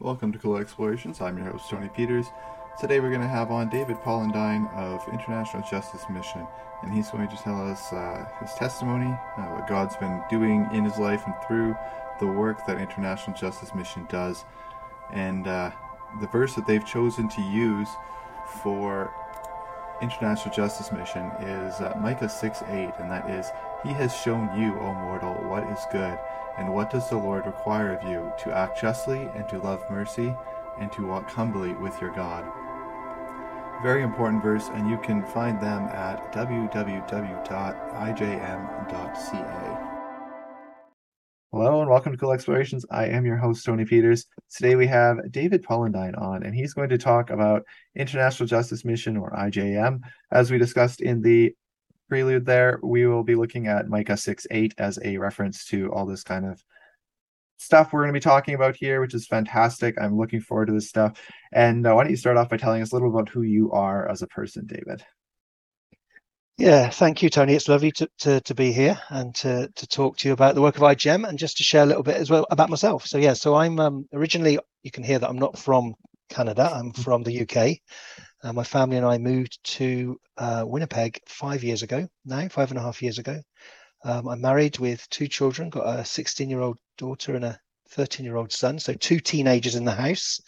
[0.00, 1.20] Welcome to Cool Explorations.
[1.20, 2.26] I'm your host, Tony Peters.
[2.80, 6.46] Today we're going to have on David Pollandine of International Justice Mission,
[6.84, 10.84] and he's going to tell us uh, his testimony, uh, what God's been doing in
[10.84, 11.76] his life and through
[12.20, 14.44] the work that International Justice Mission does.
[15.12, 15.72] And uh,
[16.20, 17.88] the verse that they've chosen to use
[18.62, 19.12] for
[20.00, 23.50] International Justice Mission is uh, Micah 6 8, and that is,
[23.82, 26.16] He has shown you, O mortal, what is good,
[26.58, 28.32] and what does the Lord require of you?
[28.44, 30.34] To act justly, and to love mercy,
[30.80, 32.44] and to walk humbly with your God.
[33.82, 37.48] Very important verse, and you can find them at www.ijm.ca.
[41.52, 42.84] Hello and welcome to Cool Explorations.
[42.90, 44.26] I am your host, Tony Peters.
[44.54, 47.62] Today we have David Pollandine on, and he's going to talk about
[47.94, 50.00] International Justice Mission or IJM.
[50.32, 51.54] As we discussed in the
[52.08, 56.06] prelude there, we will be looking at Micah 6 8 as a reference to all
[56.06, 56.62] this kind of
[57.58, 59.96] stuff we're going to be talking about here, which is fantastic.
[60.00, 61.20] I'm looking forward to this stuff.
[61.52, 63.70] And uh, why don't you start off by telling us a little about who you
[63.72, 65.04] are as a person, David?
[66.56, 67.54] Yeah, thank you, Tony.
[67.54, 70.62] It's lovely to, to, to be here and to, to talk to you about the
[70.62, 73.06] work of IJM and just to share a little bit as well about myself.
[73.06, 75.94] So, yeah, so I'm um, originally, you can hear that I'm not from
[76.28, 77.78] Canada, I'm from the UK.
[78.42, 82.78] Uh, my family and I moved to uh, Winnipeg five years ago now, five and
[82.78, 83.40] a half years ago.
[84.04, 88.24] Um, I'm married with two children, got a 16 year old daughter and a 13
[88.24, 90.40] year old son, so two teenagers in the house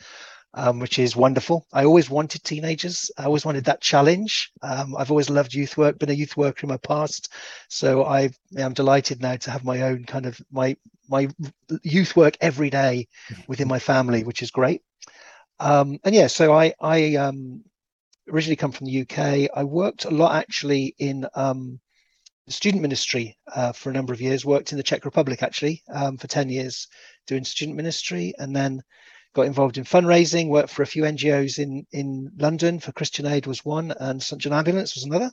[0.55, 1.67] um, which is wonderful.
[1.73, 3.11] I always wanted teenagers.
[3.17, 4.51] I always wanted that challenge.
[4.63, 7.33] Um, I've always loved youth work, been a youth worker in my past,
[7.69, 10.77] so I am delighted now to have my own kind of my
[11.09, 11.29] my
[11.83, 13.09] youth work every day
[13.49, 14.83] within my family, which is great.
[15.61, 17.63] Um, and yeah, so I I um,
[18.31, 19.51] originally come from the UK.
[19.55, 21.81] I worked a lot actually in um,
[22.49, 24.45] student ministry uh, for a number of years.
[24.45, 26.89] Worked in the Czech Republic actually um, for ten years
[27.27, 28.83] doing student ministry, and then
[29.35, 33.47] got involved in fundraising, worked for a few NGOs in, in London for Christian Aid
[33.47, 35.31] was one and St John Ambulance was another,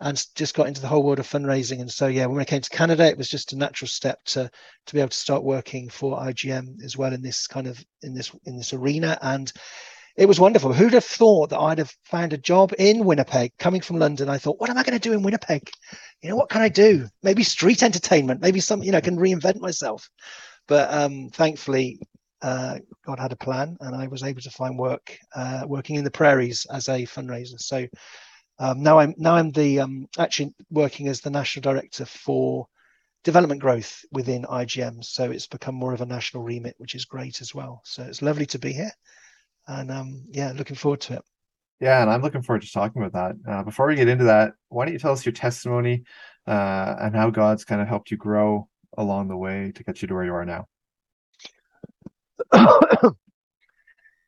[0.00, 1.80] and just got into the whole world of fundraising.
[1.80, 4.50] And so, yeah, when I came to Canada, it was just a natural step to
[4.86, 8.14] to be able to start working for IJM as well in this kind of in
[8.14, 9.18] this in this arena.
[9.22, 9.50] And
[10.16, 10.72] it was wonderful.
[10.72, 14.28] Who'd have thought that I'd have found a job in Winnipeg coming from London?
[14.28, 15.70] I thought, what am I going to do in Winnipeg?
[16.22, 17.08] You know, what can I do?
[17.22, 20.08] Maybe street entertainment, maybe some, you know, I can reinvent myself.
[20.68, 21.98] But um, thankfully,
[22.42, 26.04] uh, God had a plan, and I was able to find work uh, working in
[26.04, 27.60] the prairies as a fundraiser.
[27.60, 27.86] So
[28.58, 32.66] um, now I'm now I'm the um, actually working as the national director for
[33.24, 35.04] development growth within IJM.
[35.04, 37.80] So it's become more of a national remit, which is great as well.
[37.84, 38.90] So it's lovely to be here,
[39.66, 41.22] and um, yeah, looking forward to it.
[41.80, 43.50] Yeah, and I'm looking forward to talking about that.
[43.50, 46.04] Uh, before we get into that, why don't you tell us your testimony
[46.46, 50.08] uh, and how God's kind of helped you grow along the way to get you
[50.08, 50.68] to where you are now?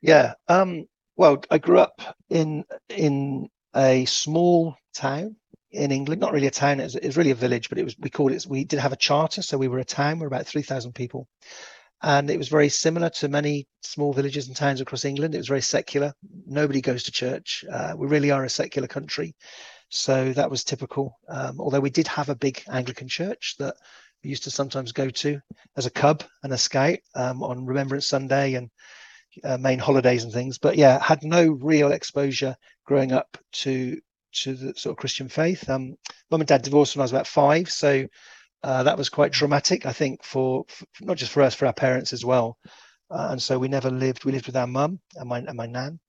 [0.01, 0.33] yeah.
[0.47, 5.35] Um, well, I grew up in in a small town
[5.71, 6.21] in England.
[6.21, 8.09] Not really a town; it was, it was, really a village, but it was we
[8.09, 8.45] called it.
[8.47, 10.19] We did have a charter, so we were a town.
[10.19, 11.27] We are about three thousand people,
[12.05, 15.33] and it was very similar to many small villages and towns across England.
[15.33, 16.13] It was very secular.
[16.45, 17.65] Nobody goes to church.
[17.69, 19.35] Uh, we really are a secular country,
[19.89, 21.17] so that was typical.
[21.27, 23.73] Um, although we did have a big Anglican church that
[24.23, 25.39] we used to sometimes go to
[25.77, 28.69] as a cub and a scout um, on Remembrance Sunday and
[29.43, 30.59] uh, main holidays and things.
[30.59, 32.55] But yeah, had no real exposure
[32.85, 33.99] growing up to
[34.43, 35.67] to the sort of Christian faith.
[35.67, 35.95] Um,
[36.29, 38.05] Mum and Dad divorced when I was about five, so
[38.63, 41.73] uh, that was quite traumatic, I think, for, for, not just for us, for our
[41.73, 42.57] parents as well.
[43.09, 44.25] Uh, and so we never lived.
[44.25, 45.99] We lived with our mum and my and my nan.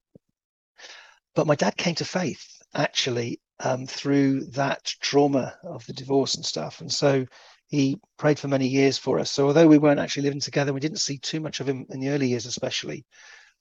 [1.35, 6.45] But my dad came to faith actually um, through that trauma of the divorce and
[6.45, 6.81] stuff.
[6.81, 7.27] And so
[7.69, 9.31] he prayed for many years for us.
[9.31, 12.01] So although we weren't actually living together, we didn't see too much of him in
[12.01, 13.05] the early years, especially.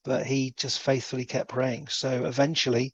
[0.03, 1.87] But he just faithfully kept praying.
[1.87, 2.93] So eventually,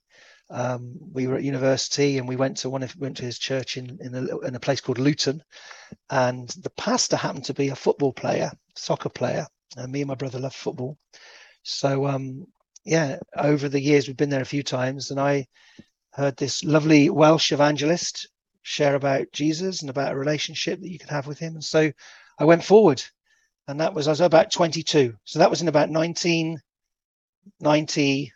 [0.52, 3.78] um, we were at university and we went to one of went to his church
[3.78, 5.42] in in a, in a place called Luton,
[6.10, 9.48] and the pastor happened to be a football player, soccer player,
[9.78, 10.98] and me and my brother love football.
[11.64, 12.46] So um,
[12.84, 15.48] yeah, over the years we've been there a few times, and I
[16.14, 18.28] heard this lovely Welsh evangelist
[18.64, 21.56] share about Jesus and about a relationship that you could have with him.
[21.56, 21.92] And so
[22.38, 23.04] I went forward,
[23.68, 25.16] and that was I was about 22.
[25.24, 28.34] So that was in about 1990,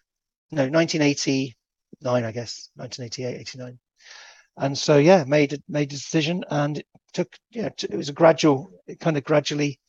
[0.51, 0.69] no
[2.01, 3.79] 1989, I guess 1988, 89.
[4.57, 8.71] And so yeah, made made a decision, and it took yeah, it was a gradual,
[8.87, 9.79] it kind of gradually.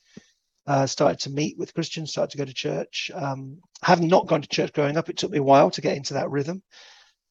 [0.69, 3.09] Uh, started to meet with Christians, started to go to church.
[3.15, 5.97] Um, having not gone to church growing up, it took me a while to get
[5.97, 6.61] into that rhythm.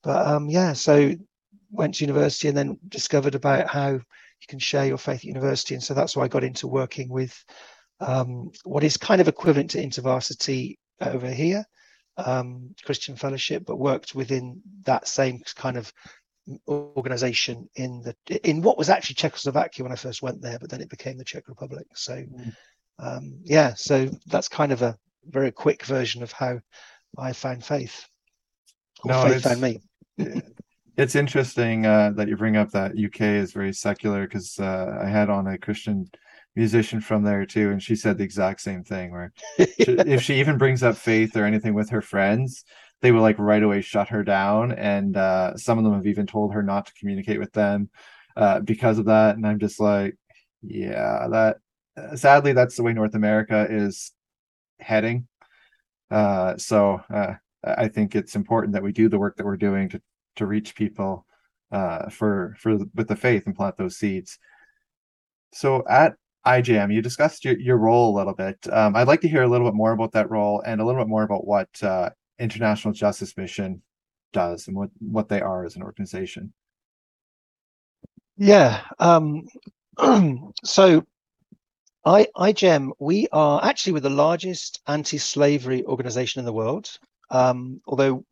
[0.03, 1.11] But um, yeah, so
[1.69, 5.75] went to university and then discovered about how you can share your faith at university.
[5.75, 7.37] And so that's why I got into working with
[7.99, 11.65] um, what is kind of equivalent to InterVarsity over here,
[12.17, 15.91] um, Christian Fellowship, but worked within that same kind of
[16.67, 20.81] organization in the in what was actually Czechoslovakia when I first went there, but then
[20.81, 21.87] it became the Czech Republic.
[21.95, 22.55] So mm.
[22.99, 24.97] um, yeah, so that's kind of a
[25.27, 26.59] very quick version of how
[27.17, 28.07] I found faith.
[29.03, 29.79] Or no, faith found me.
[30.97, 35.07] it's interesting uh, that you bring up that UK is very secular because uh, I
[35.07, 36.07] had on a Christian
[36.55, 39.11] musician from there too, and she said the exact same thing.
[39.11, 42.63] Where she, if she even brings up faith or anything with her friends,
[43.01, 46.27] they will like right away shut her down, and uh, some of them have even
[46.27, 47.89] told her not to communicate with them
[48.35, 49.35] uh, because of that.
[49.35, 50.15] And I'm just like,
[50.61, 51.57] yeah, that
[51.97, 54.11] uh, sadly that's the way North America is
[54.79, 55.27] heading.
[56.11, 57.01] Uh, so
[57.63, 60.01] I think it's important that we do the work that we're doing to
[60.35, 61.25] to reach people
[61.71, 64.37] uh, for for with the faith and plant those seeds.
[65.53, 66.15] So at
[66.45, 68.57] IJM, you discussed your, your role a little bit.
[68.71, 71.01] Um, I'd like to hear a little bit more about that role and a little
[71.01, 72.09] bit more about what uh,
[72.39, 73.81] International Justice Mission
[74.33, 76.53] does and what what they are as an organization.
[78.37, 78.81] Yeah.
[78.99, 79.47] Um,
[80.63, 81.05] so
[82.05, 86.99] I, IJM, we are actually with the largest anti-slavery organization in the world.
[87.31, 88.25] Um, although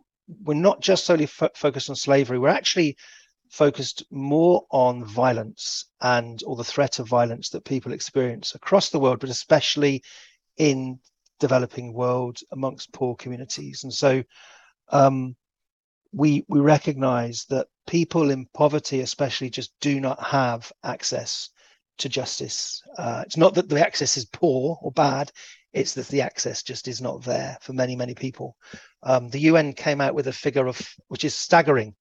[0.43, 2.97] we're not just solely fo- focused on slavery, we're actually
[3.53, 8.99] focused more on violence and or the threat of violence that people experience across the
[8.99, 10.01] world, but especially
[10.57, 10.99] in
[11.39, 13.83] developing world amongst poor communities.
[13.83, 14.23] And so
[14.89, 15.35] um,
[16.11, 21.51] we we recognize that people in poverty especially just do not have access
[21.99, 22.81] to justice.
[22.97, 25.31] Uh, it's not that the access is poor or bad,
[25.73, 28.57] it's that the access just is not there for many, many people.
[29.03, 31.93] Um, the UN came out with a figure of, which is staggering,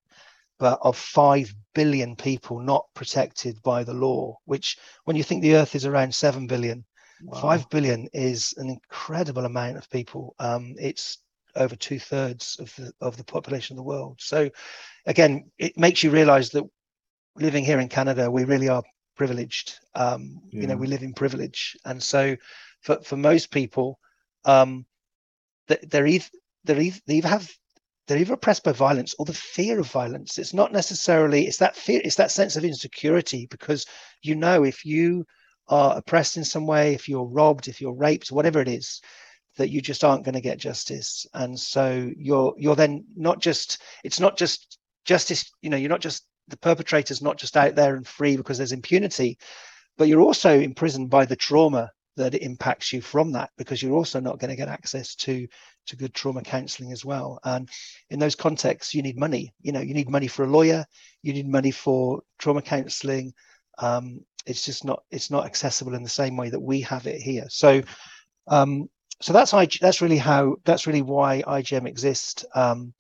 [0.63, 5.57] but of 5 billion people not protected by the law, which when you think the
[5.57, 6.85] earth is around 7 billion,
[7.25, 7.41] wow.
[7.41, 10.37] 5 billion is an incredible amount of people.
[10.39, 11.19] Um, it's
[11.57, 14.21] over two thirds of the, of the population of the world.
[14.21, 14.51] So
[15.05, 16.63] again, it makes you realize that
[17.35, 18.85] living here in Canada, we really are
[19.17, 19.81] privileged.
[19.97, 20.61] Um, yeah.
[20.61, 21.77] You know, we live in privilege.
[21.85, 22.37] And so
[22.83, 23.99] for, for most people,
[24.45, 24.87] um,
[25.67, 26.29] they're either,
[26.63, 27.51] they're either, they either have
[28.07, 30.39] they're either oppressed by violence or the fear of violence.
[30.39, 33.87] It's not necessarily it's that fear, it's that sense of insecurity because
[34.23, 35.25] you know if you
[35.69, 39.01] are oppressed in some way, if you're robbed, if you're raped, whatever it is,
[39.57, 41.27] that you just aren't going to get justice.
[41.35, 46.01] And so you're you're then not just it's not just justice, you know, you're not
[46.01, 49.39] just the perpetrator's not just out there and free because there's impunity,
[49.97, 54.21] but you're also imprisoned by the trauma that impacts you from that because you're also
[54.21, 55.47] not going to get access to
[55.87, 57.39] to good trauma counseling as well.
[57.45, 57.69] And
[58.11, 60.85] in those contexts you need money you know you need money for a lawyer
[61.23, 63.33] you need money for trauma counseling.
[63.79, 67.21] Um, it's just not it's not accessible in the same way that we have it
[67.21, 67.47] here.
[67.49, 67.83] So
[68.49, 68.89] um,
[69.21, 72.93] so that's that's really how that's really why IJM exists um,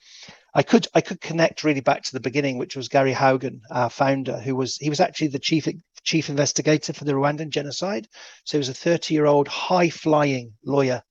[0.55, 3.89] I could I could connect really back to the beginning, which was Gary Haugen, our
[3.89, 5.67] founder, who was he was actually the chief
[6.05, 8.07] chief investigator for the Rwandan genocide.
[8.45, 11.03] So he was a 30 year old high flying lawyer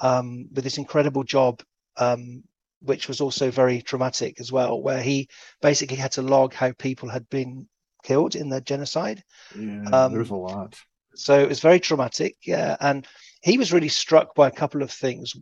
[0.00, 1.62] um, with this incredible job,
[1.96, 2.42] um,
[2.80, 5.28] which was also very traumatic as well, where he
[5.62, 7.66] basically had to log how people had been
[8.02, 9.22] killed in the genocide.
[9.58, 10.78] Yeah, um, there's a lot.
[11.14, 12.36] So it was very traumatic.
[12.44, 13.06] Yeah, and
[13.42, 15.34] he was really struck by a couple of things.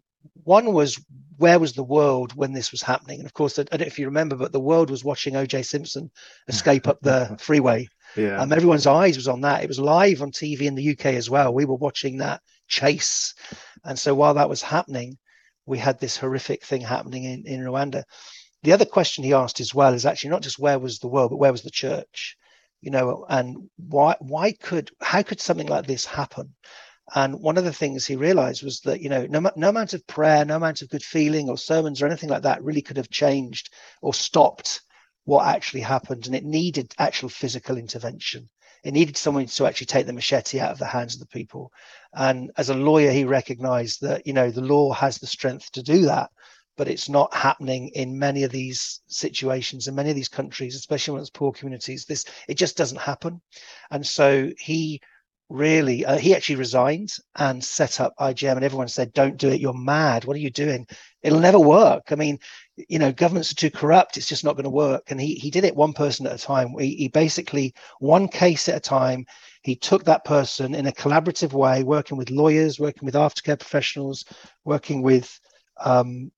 [0.44, 1.02] One was
[1.36, 3.18] where was the world when this was happening?
[3.18, 5.64] And of course, I don't know if you remember, but the world was watching O.J.
[5.64, 6.10] Simpson
[6.48, 8.40] escape up the freeway yeah.
[8.40, 9.62] Um, everyone's eyes was on that.
[9.62, 11.52] It was live on TV in the UK as well.
[11.52, 13.34] We were watching that chase.
[13.84, 15.18] And so while that was happening,
[15.66, 18.04] we had this horrific thing happening in, in Rwanda.
[18.62, 21.30] The other question he asked as well is actually not just where was the world,
[21.30, 22.36] but where was the church?
[22.80, 26.54] You know, and why why could how could something like this happen?
[27.14, 30.06] And one of the things he realized was that, you know, no, no amount of
[30.06, 33.10] prayer, no amount of good feeling or sermons or anything like that really could have
[33.10, 34.80] changed or stopped
[35.24, 38.48] what actually happened, and it needed actual physical intervention.
[38.84, 41.72] It needed someone to actually take the machete out of the hands of the people.
[42.12, 45.82] And as a lawyer, he recognized that, you know, the law has the strength to
[45.82, 46.30] do that,
[46.76, 51.12] but it's not happening in many of these situations in many of these countries, especially
[51.12, 52.04] when it's poor communities.
[52.04, 53.40] This it just doesn't happen.
[53.90, 55.00] And so he
[55.50, 59.60] really uh, he actually resigned and set up ijm and everyone said don't do it
[59.60, 60.86] you're mad what are you doing?
[61.22, 62.04] It'll never work.
[62.10, 62.38] I mean
[62.88, 65.10] you know governments are too corrupt it's just not going to work.
[65.10, 66.74] And he he did it one person at a time.
[66.78, 69.26] He, he basically one case at a time
[69.62, 74.24] he took that person in a collaborative way working with lawyers working with aftercare professionals
[74.64, 75.40] working with
[75.80, 76.30] um,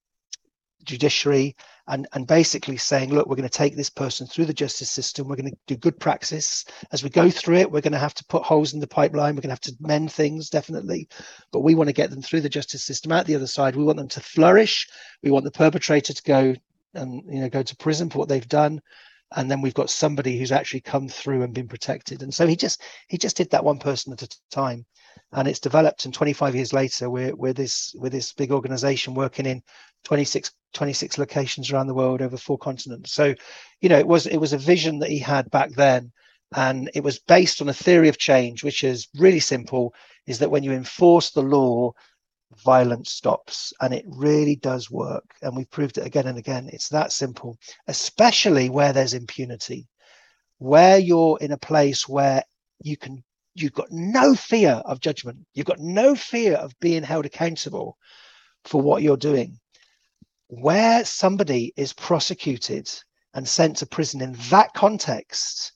[0.85, 1.57] judiciary
[1.89, 5.29] and, and basically saying, look, we're going to take this person through the justice system.
[5.29, 6.65] We're going to do good praxis.
[6.93, 9.35] As we go through it, we're going to have to put holes in the pipeline.
[9.35, 11.09] We're going to have to mend things, definitely.
[11.53, 13.77] But we want to get them through the justice system out the other side.
[13.77, 14.89] We want them to flourish.
[15.23, 16.55] We want the perpetrator to go
[16.97, 18.81] and you know go to prison for what they've done
[19.37, 22.57] and then we've got somebody who's actually come through and been protected and so he
[22.57, 24.85] just he just did that one person at a time
[25.37, 29.63] and it's developed and 25 years later we're, we're this this big organization working in
[30.05, 33.13] 26 26 locations around the world over four continents.
[33.13, 33.35] So
[33.81, 36.11] you know it was it was a vision that he had back then
[36.55, 39.95] and it was based on a theory of change which is really simple
[40.27, 41.93] is that when you enforce the law
[42.65, 45.25] violence stops and it really does work.
[45.43, 46.71] And we've proved it again and again.
[46.73, 49.87] It's that simple especially where there's impunity
[50.59, 52.43] where you're in a place where
[52.83, 53.23] you can
[53.61, 57.97] you've got no fear of judgment you've got no fear of being held accountable
[58.65, 59.59] for what you're doing
[60.49, 62.91] where somebody is prosecuted
[63.35, 65.73] and sent to prison in that context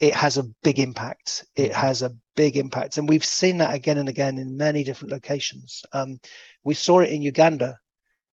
[0.00, 1.44] it has a big impact.
[1.54, 1.80] It mm-hmm.
[1.80, 2.96] has a big impact.
[2.96, 5.84] And we've seen that again and again in many different locations.
[5.92, 6.18] Um,
[6.64, 7.78] we saw it in Uganda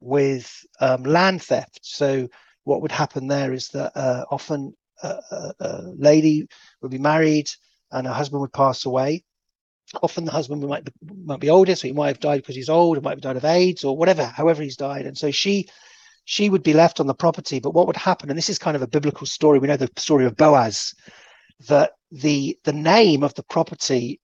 [0.02, 1.80] with um, land theft.
[1.82, 2.28] So,
[2.66, 6.48] what would happen there is that uh, often a, a, a, lady
[6.82, 7.50] would be married
[7.94, 9.24] and her husband would pass away.
[10.02, 10.92] Often the husband might be,
[11.24, 13.38] might be older, so he might have died because he's old, or might have died
[13.38, 15.06] of AIDS, or whatever, however he's died.
[15.06, 15.68] And so she
[16.26, 17.60] she would be left on the property.
[17.60, 19.92] But what would happen, and this is kind of a biblical story, we know the
[19.98, 20.94] story of Boaz
[21.68, 24.20] that the the name of the property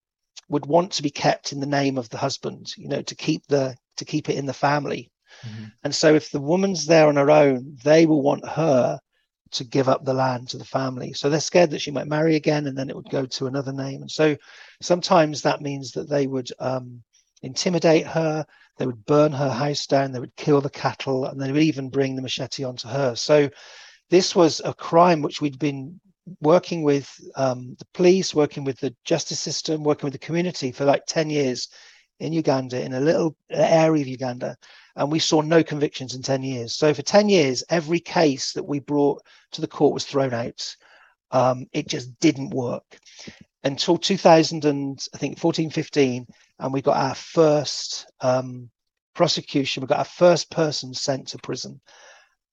[0.50, 3.46] would want to be kept in the name of the husband you know to keep
[3.48, 5.12] the to keep it in the family
[5.46, 5.66] mm-hmm.
[5.84, 9.00] and so if the woman's there on her own they will want her
[9.52, 11.14] to give up the land to the family.
[11.14, 13.74] So they're scared that she might marry again and then it would go to another
[13.74, 14.02] name.
[14.02, 14.36] And so
[14.82, 17.04] sometimes that means that they would um,
[17.42, 18.46] intimidate her
[18.80, 21.90] they would burn her house down they would kill the cattle and they would even
[21.90, 23.14] bring the machete onto her.
[23.14, 23.50] So
[24.10, 26.00] this was a crime which we'd been
[26.42, 30.86] working with um, the police, working with the justice system, working with the community for
[30.86, 31.68] like 10 years
[32.20, 34.58] in Uganda, in a little area of Uganda,
[35.00, 36.76] and we saw no convictions in 10 years.
[36.76, 40.76] So for 10 years, every case that we brought to the court was thrown out.
[41.32, 43.00] Um, it just didn't work
[43.64, 46.28] until 2000 and I think 14, 15,
[46.60, 48.70] and we got our first um,
[49.14, 49.82] prosecution.
[49.82, 51.80] We got our first person sent to prison,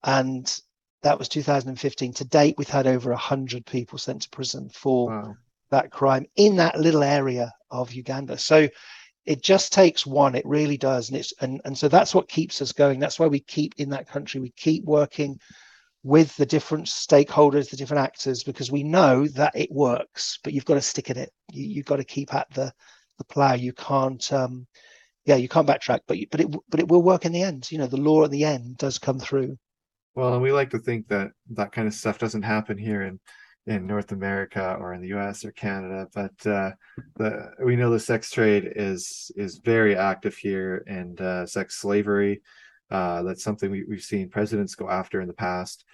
[0.04, 0.60] and
[1.02, 2.12] that was 2015.
[2.12, 5.36] To date, we've had over 100 people sent to prison for wow.
[5.70, 8.38] that crime in that little area of Uganda.
[8.38, 8.68] So
[9.26, 10.34] it just takes one.
[10.36, 13.00] It really does, and it's and and so that's what keeps us going.
[13.00, 14.40] That's why we keep in that country.
[14.40, 15.38] We keep working
[16.04, 20.38] with the different stakeholders, the different actors, because we know that it works.
[20.44, 21.32] But you've got to stick at it.
[21.52, 22.72] You, have got to keep at the
[23.18, 23.54] the plow.
[23.54, 24.32] You can't.
[24.32, 24.66] Um,
[25.24, 27.70] yeah, you can't backtrack, but but it but it will work in the end.
[27.70, 29.58] You know, the law at the end does come through.
[30.14, 33.18] Well, and we like to think that that kind of stuff doesn't happen here in
[33.66, 35.44] in North America or in the U.S.
[35.44, 36.70] or Canada, but uh,
[37.16, 42.42] the we know the sex trade is is very active here, and uh, sex slavery.
[42.90, 45.84] Uh, that's something we, we've seen presidents go after in the past,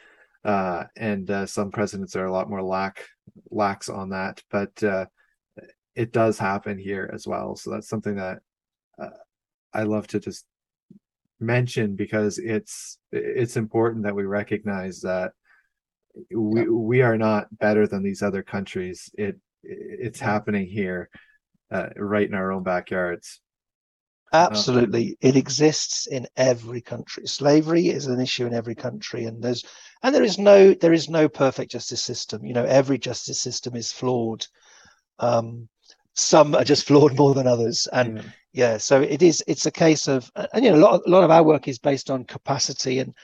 [0.44, 3.06] uh, and uh, some presidents are a lot more lack
[3.50, 5.06] lax on that, but uh,
[5.94, 7.56] it does happen here as well.
[7.56, 8.40] So that's something that
[9.74, 10.44] I love to just
[11.40, 15.32] mention because it's it's important that we recognize that
[16.30, 19.10] we we are not better than these other countries.
[19.14, 21.08] It it's happening here,
[21.70, 23.40] uh, right in our own backyards.
[24.32, 27.26] Absolutely, um, it exists in every country.
[27.26, 29.64] Slavery is an issue in every country, and there's
[30.02, 32.44] and there is no there is no perfect justice system.
[32.44, 34.46] You know, every justice system is flawed.
[35.18, 35.68] Um,
[36.14, 39.70] some are just flawed more than others, and yeah yeah so it is it's a
[39.70, 42.24] case of and you know a lot, a lot of our work is based on
[42.24, 43.14] capacity and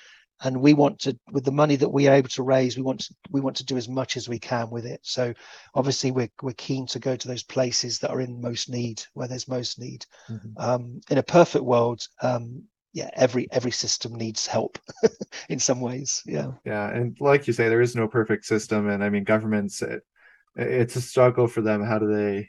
[0.42, 3.00] and we want to with the money that we are able to raise we want
[3.00, 5.32] to we want to do as much as we can with it so
[5.74, 9.28] obviously we're, we're keen to go to those places that are in most need where
[9.28, 10.48] there's most need mm-hmm.
[10.58, 14.78] um, in a perfect world um, yeah every every system needs help
[15.48, 19.04] in some ways yeah yeah and like you say there is no perfect system and
[19.04, 20.02] i mean governments it,
[20.56, 22.48] it's a struggle for them how do they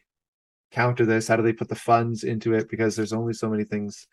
[0.71, 1.27] counter this?
[1.27, 2.69] How do they put the funds into it?
[2.69, 4.07] Because there's only so many things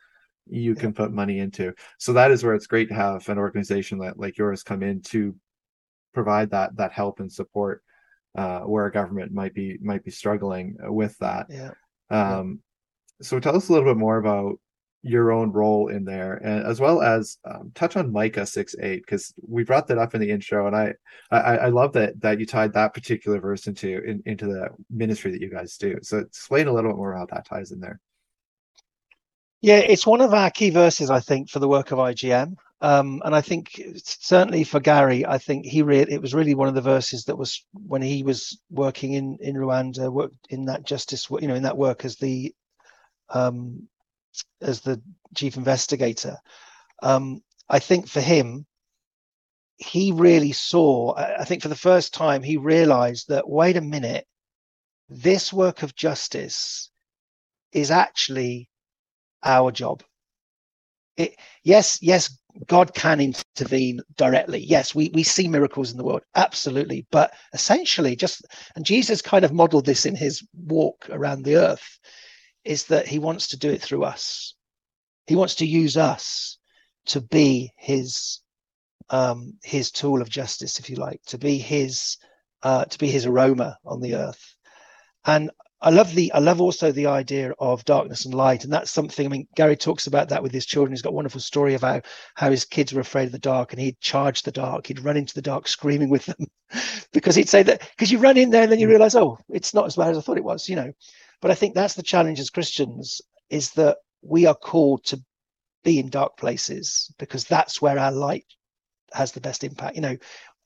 [0.48, 1.74] you can put money into.
[1.98, 5.00] So that is where it's great to have an organization that like yours come in
[5.02, 5.34] to
[6.14, 7.82] provide that that help and support
[8.36, 11.46] uh, where a government might be might be struggling with that.
[11.48, 11.72] Yeah.
[12.10, 12.60] Um,
[13.22, 14.60] so tell us a little bit more about
[15.02, 19.02] your own role in there, and as well as um, touch on Micah six eight
[19.02, 20.94] because we brought that up in the intro, and I,
[21.30, 25.30] I I love that that you tied that particular verse into in, into the ministry
[25.30, 25.98] that you guys do.
[26.02, 28.00] So explain a little bit more how that ties in there.
[29.62, 32.56] Yeah, it's one of our key verses, I think, for the work of IJM.
[32.82, 36.68] Um, and I think certainly for Gary, I think he re- it was really one
[36.68, 40.84] of the verses that was when he was working in in Rwanda, worked in that
[40.84, 42.54] justice, you know, in that work as the
[43.30, 43.88] um,
[44.60, 45.00] as the
[45.34, 46.36] chief investigator.
[47.02, 48.66] Um, I think for him,
[49.78, 51.14] he really saw.
[51.16, 54.26] I think for the first time, he realised that wait a minute,
[55.08, 56.90] this work of justice
[57.72, 58.68] is actually
[59.46, 60.02] our job.
[61.16, 64.58] It, yes, yes, God can intervene directly.
[64.58, 67.06] Yes, we, we see miracles in the world, absolutely.
[67.10, 71.98] But essentially, just and Jesus kind of modeled this in his walk around the earth,
[72.64, 74.54] is that he wants to do it through us.
[75.26, 76.58] He wants to use us
[77.06, 78.40] to be his
[79.10, 82.16] um, his tool of justice, if you like, to be his
[82.62, 84.54] uh, to be his aroma on the earth.
[85.24, 85.50] And
[85.82, 89.26] I love the I love also the idea of darkness and light, and that's something.
[89.26, 90.92] I mean, Gary talks about that with his children.
[90.92, 93.80] He's got a wonderful story about how his kids were afraid of the dark, and
[93.80, 94.86] he'd charge the dark.
[94.86, 96.46] He'd run into the dark screaming with them,
[97.12, 98.90] because he'd say that because you run in there and then you mm.
[98.90, 100.92] realize, oh, it's not as bad as I thought it was, you know.
[101.42, 105.22] But I think that's the challenge as Christians is that we are called to
[105.84, 108.46] be in dark places because that's where our light
[109.12, 110.16] has the best impact, you know.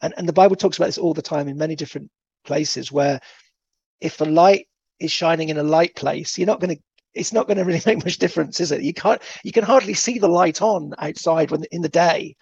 [0.03, 2.11] And and the Bible talks about this all the time in many different
[2.45, 3.21] places where
[4.01, 4.67] if the light
[5.01, 7.83] is shining in a light place, you're not going to it's not going to really
[7.87, 8.83] make much difference, is it?
[8.83, 12.37] You can't you can hardly see the light on outside when in the day.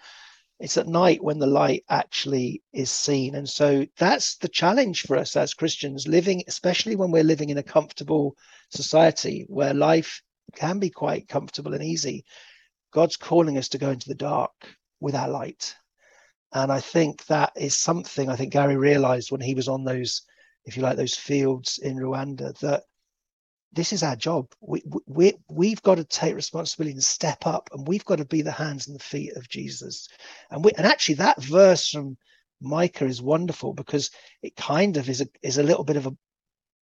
[0.59, 3.35] It's at night when the light actually is seen.
[3.35, 7.57] And so that's the challenge for us as Christians living, especially when we're living in
[7.57, 8.35] a comfortable
[8.69, 10.21] society where life
[10.55, 12.25] can be quite comfortable and easy.
[12.91, 14.51] God's calling us to go into the dark
[14.99, 15.75] with our light.
[16.51, 20.23] And I think that is something I think Gary realized when he was on those
[20.65, 22.83] if you like, those fields in Rwanda, that
[23.71, 24.47] this is our job.
[24.61, 28.41] We, we, we've got to take responsibility and step up, and we've got to be
[28.41, 30.07] the hands and the feet of Jesus.
[30.49, 32.17] And we, and actually, that verse from
[32.61, 34.11] Micah is wonderful because
[34.41, 36.15] it kind of is a is a little bit of a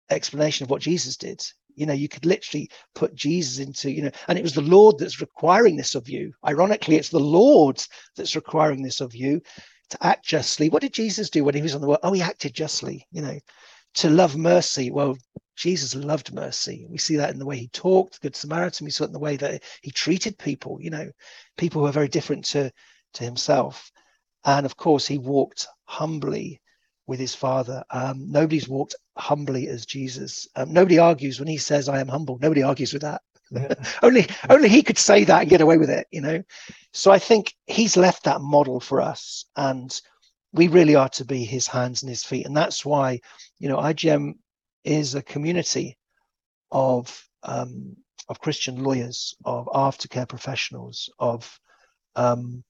[0.10, 1.42] explanation of what Jesus did.
[1.76, 4.98] You know, you could literally put Jesus into, you know, and it was the Lord
[4.98, 6.34] that's requiring this of you.
[6.48, 7.84] Ironically, it's the Lord
[8.16, 9.42] that's requiring this of you
[9.92, 10.70] to act justly.
[10.70, 12.02] What did Jesus do when he was on the world?
[12.04, 13.40] Oh, he acted justly, you know
[13.96, 14.92] to love mercy.
[14.92, 15.18] Well,
[15.56, 16.86] Jesus loved mercy.
[16.90, 18.86] We see that in the way he talked, the Good Samaritan.
[18.86, 21.12] We saw it in the way that he treated people, you know,
[21.58, 22.72] people who are very different to,
[23.16, 23.92] to himself.
[24.46, 26.62] And of course, he walked humbly
[27.08, 27.84] with his father.
[27.90, 30.48] Um, nobody's walked humbly as Jesus.
[30.56, 32.38] Um, nobody argues when he says, I am humble.
[32.40, 33.22] Nobody argues with that.
[34.04, 36.44] Only only he could say that and get away with it, you know.
[36.94, 39.46] So I think he's left that model for us.
[39.56, 40.00] And
[40.54, 42.46] we really are to be his hands and his feet.
[42.46, 43.20] And that's why,
[43.60, 44.34] you know, IJM
[44.84, 45.98] is a community
[46.72, 47.96] of um,
[48.30, 51.60] of Christian lawyers, of aftercare professionals, of
[52.16, 52.64] um,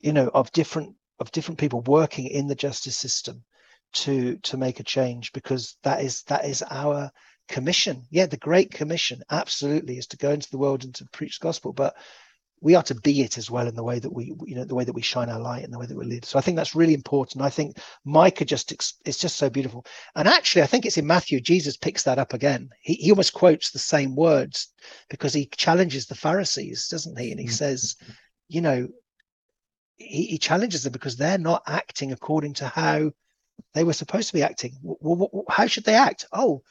[0.00, 3.44] you know, of different of different people working in the justice system
[3.92, 7.10] to to make a change because that is that is our
[7.50, 8.04] commission.
[8.10, 11.44] Yeah, the great commission absolutely is to go into the world and to preach the
[11.44, 11.94] gospel, but
[12.62, 14.74] we are to be it as well in the way that we you know the
[14.74, 16.56] way that we shine our light and the way that we live so i think
[16.56, 17.42] that's really important.
[17.42, 19.84] I think micah just it's just so beautiful.
[20.14, 22.70] And actually i think it's in matthew jesus picks that up again.
[22.82, 24.68] He, he almost quotes the same words
[25.08, 27.30] because he challenges the pharisees doesn't he?
[27.30, 27.96] And he says
[28.48, 28.88] you know
[29.96, 33.10] he, he challenges them because they're not acting according to how
[33.74, 34.72] they were supposed to be acting.
[34.82, 36.26] Well, how should they act?
[36.32, 36.62] Oh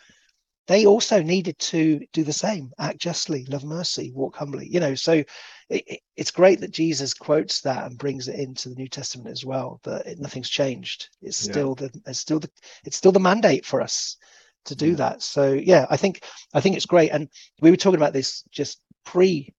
[0.70, 4.94] they also needed to do the same act justly love mercy walk humbly you know
[4.96, 5.24] so
[5.70, 9.44] it, it's great that jesus quotes that and brings it into the new testament as
[9.44, 11.52] well that it, nothing's changed it's yeah.
[11.52, 12.50] still the it's still the
[12.86, 14.16] it's still the mandate for us
[14.64, 14.96] to do yeah.
[14.96, 17.28] that so yeah i think i think it's great and
[17.62, 19.52] we were talking about this just pre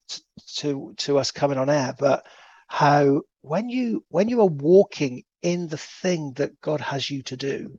[0.46, 2.24] to to us coming on air but
[2.68, 7.36] how when you when you are walking in the thing that god has you to
[7.36, 7.76] do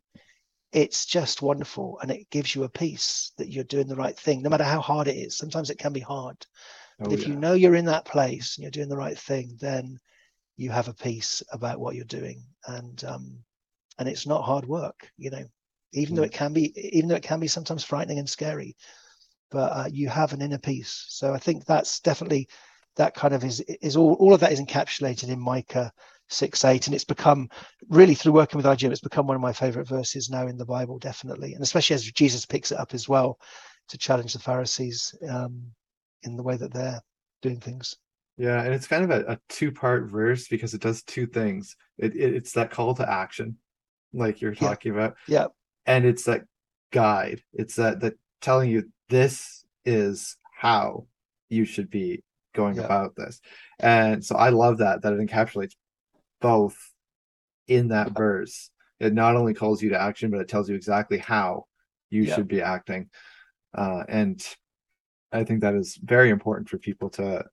[0.72, 4.42] it's just wonderful and it gives you a peace that you're doing the right thing
[4.42, 5.38] no matter how hard it is.
[5.38, 6.38] Sometimes it can be hard
[7.00, 7.30] but oh, if yeah.
[7.30, 10.00] you know you're in that place and you're doing the right thing then
[10.58, 12.44] you have a peace about what you're doing.
[12.68, 13.38] And um
[14.00, 15.44] and it's not hard work you know
[15.94, 18.76] even though it can be even though it can be sometimes frightening and scary
[19.50, 21.06] but uh, you have an inner peace.
[21.10, 22.48] So i think that's definitely
[22.96, 25.92] that kind of is is all all of that is encapsulated in micah
[26.32, 27.50] six eight and it's become
[27.90, 30.66] really through working with IJM it's become one of my favorite verses now in the
[30.66, 33.40] bible definitely and especially as jesus picks it up as well
[33.90, 35.64] to challenge the pharisees um,
[36.24, 37.02] in the way that they're
[37.42, 37.98] doing things
[38.38, 41.76] yeah and it's kind of a, a two part verse because it does two things
[41.98, 43.58] it, it, it's that call to action
[44.14, 45.00] like you're talking yeah.
[45.00, 45.48] about yeah
[45.86, 46.44] and it's that
[46.92, 51.06] guide it's that that telling you this is how
[51.50, 52.86] you should be going Yeah.
[52.86, 53.42] about this.
[53.80, 55.76] And so I love that that it encapsulates
[56.42, 56.78] both
[57.68, 58.70] in that verse.
[59.00, 61.66] It not only calls you to action, but it tells you exactly how
[62.10, 62.36] you Yeah.
[62.36, 63.10] should be acting.
[63.74, 64.46] Uh, and
[65.32, 67.46] I think that is very important for people to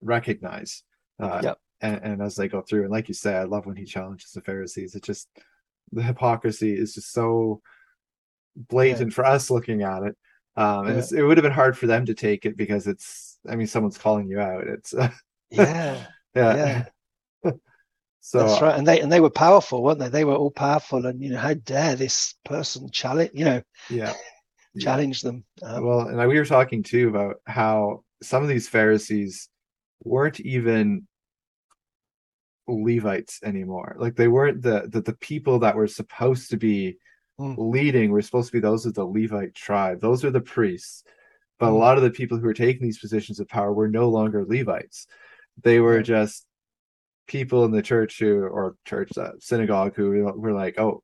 [0.00, 0.84] recognize.
[1.18, 3.84] Uh, and, and as they go through, and like you say, I love when he
[3.84, 4.94] challenges the Pharisees.
[4.94, 5.28] It just
[5.92, 7.60] the hypocrisy is just so
[8.56, 10.16] blatant for us looking at it.
[10.56, 11.02] Um, and Yeah.
[11.02, 13.66] it's, it would have been hard for them to take it because it's, I mean,
[13.66, 14.66] someone's calling you out.
[14.66, 14.94] It's,
[15.50, 16.84] Yeah, yeah.
[18.20, 18.76] So that's right.
[18.76, 20.08] And they and they were powerful, weren't they?
[20.08, 24.14] They were all powerful, and you know, how dare this person challenge, you know, yeah.
[24.74, 24.84] Yeah.
[24.84, 25.44] challenge them?
[25.62, 29.48] Um, Well, and we were talking too about how some of these Pharisees
[30.04, 31.06] weren't even
[32.68, 33.96] Levites anymore.
[33.98, 36.98] Like they weren't the the, the people that were supposed to be
[37.38, 37.54] Mm.
[37.58, 40.00] leading were supposed to be those of the Levite tribe.
[40.00, 41.04] Those are the priests.
[41.58, 41.78] But a Mm.
[41.78, 45.06] lot of the people who were taking these positions of power were no longer Levites.
[45.62, 46.45] They were just
[47.26, 51.02] people in the church who or church uh, synagogue who were like, "Oh,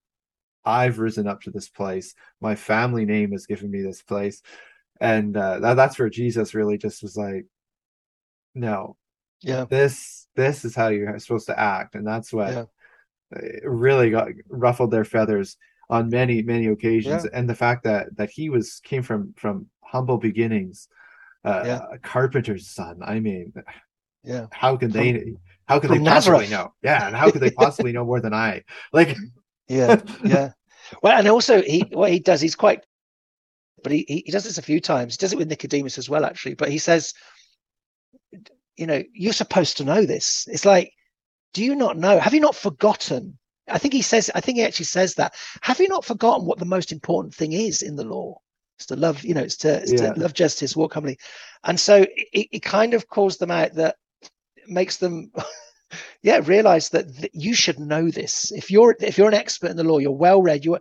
[0.64, 2.14] I've risen up to this place.
[2.40, 4.42] My family name has given me this place."
[5.00, 7.46] And uh, that, that's where Jesus really just was like,
[8.54, 8.96] "No,
[9.40, 12.64] yeah, this this is how you're supposed to act," and that's what Yeah.
[13.32, 15.56] it really got ruffled their feathers
[15.90, 17.24] on many many occasions.
[17.24, 17.30] Yeah.
[17.38, 20.88] And the fact that that he was came from from humble beginnings,
[21.44, 21.80] uh, Yeah.
[21.90, 23.00] a carpenter's son.
[23.02, 23.52] I mean,
[24.22, 25.34] yeah, how can they
[25.66, 26.50] how from they possibly Nazareth.
[26.50, 26.74] know?
[26.82, 28.62] Yeah, and how could they possibly know more than I?
[28.92, 29.16] Like,
[29.68, 30.52] yeah, yeah.
[31.02, 32.84] Well, and also he what he does, he's quite,
[33.82, 35.14] but he he he does this a few times.
[35.14, 36.54] He does it with Nicodemus as well, actually.
[36.54, 37.14] But he says,
[38.76, 40.48] you know, you're supposed to know this.
[40.50, 40.92] It's like,
[41.54, 42.18] do you not know?
[42.18, 43.38] Have you not forgotten?
[43.68, 45.34] I think he says, I think he actually says that.
[45.62, 48.38] Have you not forgotten what the most important thing is in the law?
[48.78, 50.12] It's to love, you know, it's to, it's Yeah.
[50.12, 51.16] to love justice, walk humbly.
[51.64, 53.96] And so it, it kind of calls them out that
[54.66, 55.30] makes them
[56.22, 59.76] yeah realize that, that you should know this if you're if you're an expert in
[59.76, 60.80] the law you're well read you're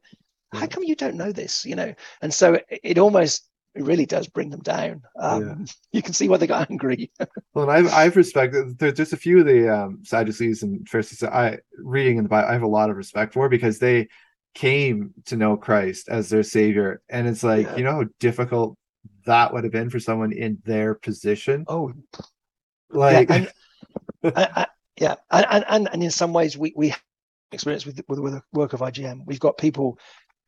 [0.54, 4.06] how come you don't know this you know and so it, it almost it really
[4.06, 7.12] does bring them down um you can see why they got angry
[7.54, 8.78] well, and I've I've respected.
[8.78, 11.24] There's just a few of the um, Sadducees and Pharisees.
[11.24, 14.08] I reading in the Bible, I have a lot of respect for because they
[14.54, 17.78] came to know Christ as their savior, and it's like Yeah.
[17.78, 18.78] you know how difficult
[19.26, 21.65] that would have been for someone in their position.
[21.67, 21.94] oh
[22.89, 23.52] Like, yeah, and,
[24.23, 24.67] I, I,
[24.99, 27.01] yeah and, and and in some ways we we have
[27.51, 29.97] experience with with, with the work of ijm we've got people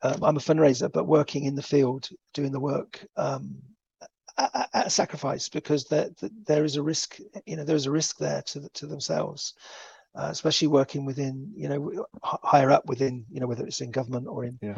[0.04, 3.56] um, i'm a fundraiser but working in the field doing the work um
[4.38, 6.10] at, at sacrifice because there
[6.48, 9.54] there is a risk you know there's a risk there to the, to themselves
[10.16, 14.28] uh, especially working within you know higher up within you know whether it's in government
[14.28, 14.78] or in Yeah.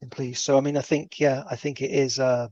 [0.00, 2.48] in police so i mean i think yeah i think it is uh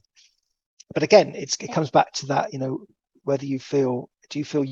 [0.95, 2.87] but again it's it comes back to that you know
[3.25, 4.65] whether you feel do you feel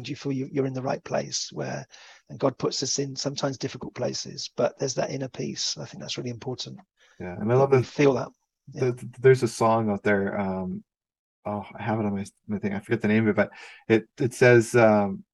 [0.00, 1.84] do you feel you, you're in the right place where
[2.30, 5.76] and god puts us in sometimes difficult places but there's that inner peace.
[5.78, 6.78] I think that's really important.
[7.20, 8.28] Yeah, and I love that feel that.
[8.72, 8.92] Yeah.
[8.92, 10.82] the, there's a song out there um
[11.44, 12.72] oh i have it on my, my thing.
[12.74, 13.50] I forget the name of it but
[13.88, 15.24] it it says um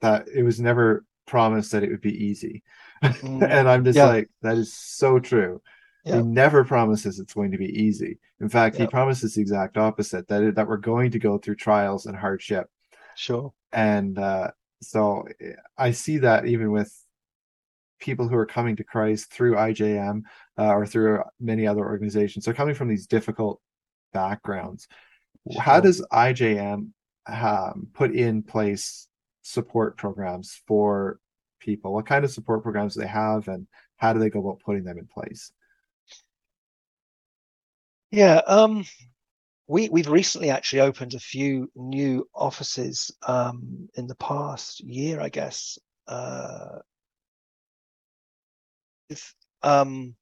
[0.00, 2.62] that it was never promised that it would be easy.
[3.02, 3.42] Mm.
[3.50, 4.06] and i'm just Yeah.
[4.06, 5.62] like that is so true.
[6.04, 6.16] Yeah.
[6.16, 8.18] he never promises it's going to be easy.
[8.40, 12.04] In fact he promises the exact opposite that that we're going to go through trials
[12.04, 12.68] and hardship
[13.16, 13.52] sure.
[13.72, 14.50] And uh
[14.84, 15.26] so
[15.78, 16.92] i see that even with
[18.00, 20.22] people who are coming to christ through ijm
[20.58, 22.44] uh, or through many other organizations.
[22.44, 23.60] They're coming from these difficult
[24.12, 24.88] backgrounds.
[25.58, 26.90] How does ijm
[27.26, 29.08] um, put in place
[29.42, 31.18] support programs for
[31.60, 31.92] people?
[31.92, 34.84] What kind of support programs do they have and how do they go about putting
[34.84, 35.50] them in place?
[38.10, 38.84] Yeah, um,
[39.66, 45.28] we we've recently actually opened a few new offices um, in the past year, I
[45.28, 45.78] guess.
[46.06, 46.78] Uh,
[49.62, 50.14] um,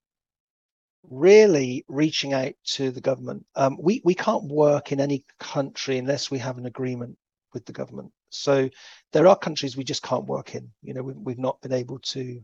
[1.10, 3.44] really reaching out to the government.
[3.56, 7.16] Um, we we can't work in any country unless we have an agreement
[7.52, 8.12] with the government.
[8.30, 8.68] So
[9.12, 10.70] there are countries we just can't work in.
[10.82, 12.40] You know, we, we've not been able to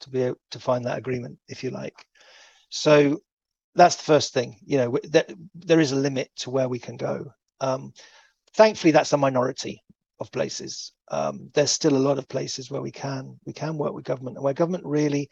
[0.00, 2.04] to be able to find that agreement, if you like.
[2.68, 3.20] So
[3.74, 4.56] that's the first thing.
[4.64, 4.98] You know,
[5.54, 7.32] there is a limit to where we can go.
[7.60, 7.92] Um,
[8.54, 9.82] thankfully, that's a minority
[10.20, 10.92] of places.
[11.08, 14.36] Um, there's still a lot of places where we can we can work with government
[14.36, 15.28] and where government really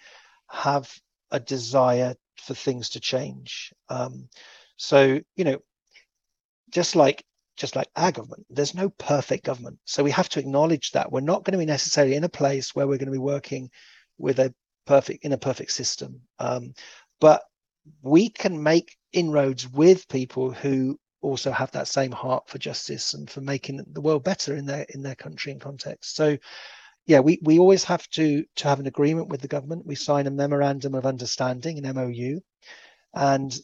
[0.51, 0.93] have
[1.31, 3.73] a desire for things to change.
[3.89, 4.29] Um,
[4.77, 5.59] so you know,
[6.71, 7.25] just like
[7.57, 9.79] just like our government, there's no perfect government.
[9.85, 12.75] So we have to acknowledge that we're not going to be necessarily in a place
[12.75, 13.71] where we're going to be working
[14.19, 14.55] with a
[14.87, 16.21] perfect in a perfect system.
[16.39, 16.75] Um,
[17.21, 17.43] but
[18.03, 23.31] we can make inroads with people who also have that same heart for justice and
[23.31, 26.17] for making the world better in their in their country and context.
[26.17, 26.37] So
[27.07, 29.87] yeah, we, we always have to to have an agreement with the government.
[29.87, 32.41] We sign a memorandum of understanding, an MOU,
[33.15, 33.57] and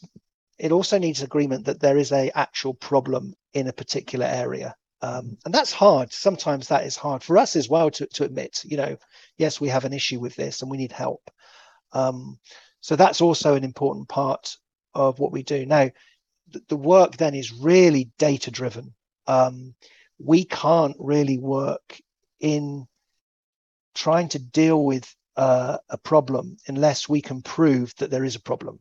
[0.59, 4.75] it also needs agreement that there is a actual problem in a particular area.
[5.01, 6.13] Um, and that's hard.
[6.13, 8.97] Sometimes that is hard for us as well to, to admit, you know,
[9.37, 11.31] yes, we have an issue with this and we need help.
[11.93, 12.41] Um,
[12.81, 14.57] so that's also an important part
[14.95, 15.67] of what we do.
[15.67, 15.91] Now,
[16.51, 18.95] the, the work then is really data driven.
[19.27, 19.75] Um,
[20.19, 22.01] we can't really work
[22.41, 22.87] in
[23.95, 28.41] trying to deal with uh, a problem unless we can prove that there is a
[28.41, 28.79] problem.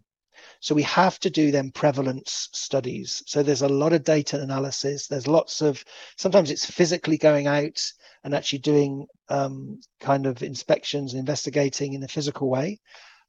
[0.60, 3.21] So we have to do then prevalence studies.
[3.25, 5.07] So there's a lot of data analysis.
[5.07, 5.83] There's lots of,
[6.17, 7.79] sometimes it's physically going out
[8.23, 12.79] and actually doing um, kind of inspections and investigating in a physical way.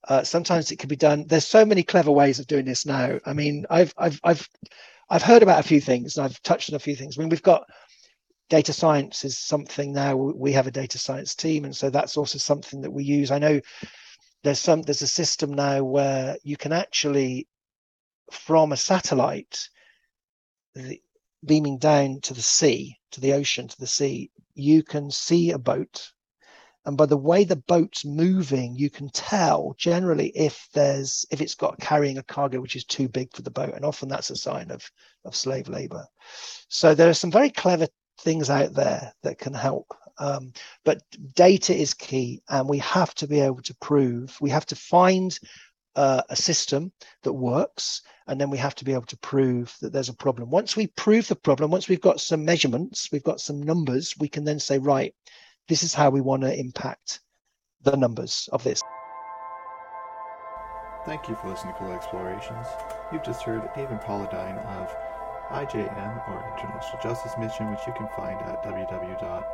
[0.07, 1.25] Uh, sometimes it can be done.
[1.27, 3.19] There's so many clever ways of doing this now.
[3.27, 4.49] I mean, I've I've I've
[5.11, 7.19] I've heard about a few things and I've touched on a few things.
[7.19, 7.65] I mean, we've got
[8.49, 10.17] data science is something now.
[10.17, 13.31] We have a data science team, and so that's also something that we use.
[13.31, 13.61] I know
[14.43, 17.47] there's some there's a system now where you can actually
[18.31, 19.69] from a satellite
[20.75, 21.01] the,
[21.45, 25.59] beaming down to the sea to the ocean to the sea you can see a
[25.59, 26.13] boat
[26.87, 31.55] and by the way the boat's moving you can tell generally if there's if it's
[31.55, 34.37] got carrying a cargo which is too big for the boat and often that's a
[34.37, 34.91] sign of
[35.25, 36.07] of slave labor
[36.69, 37.87] so there are some very clever
[38.21, 40.53] things out there that can help um,
[40.85, 41.03] but
[41.35, 45.39] data is key, and we have to be able to prove, we have to find
[45.97, 49.93] uh, a system that works, and then we have to be able to prove that
[49.93, 50.51] there's a problem.
[50.51, 54.29] Once we prove the problem, once we've got some measurements, we've got some numbers, we
[54.29, 55.15] can then say, right,
[55.69, 57.21] this is how we want to impact
[57.83, 58.83] the numbers of this.
[61.05, 62.67] Thank you for listening to Cool Explorations.
[63.13, 64.95] You've just heard David Pauladine of
[65.51, 69.45] IJM, or International Justice Mission, which you can find at www.ijm.ca.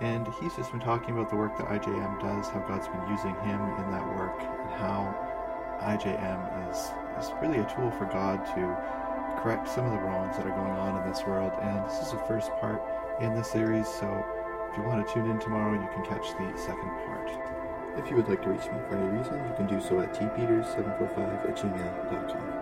[0.00, 3.34] and he's just been talking about the work that IJM does, how God's been using
[3.44, 5.14] him in that work, and how
[5.82, 6.78] IJM is,
[7.22, 10.78] is really a tool for God to correct some of the wrongs that are going
[10.78, 11.52] on in this world.
[11.60, 12.80] And this is the first part
[13.20, 14.24] in the series, so
[14.70, 17.30] if you want to tune in tomorrow, you can catch the second part.
[17.96, 20.14] If you would like to reach me for any reason, you can do so at
[20.14, 22.58] tpeters745 at gmail.com.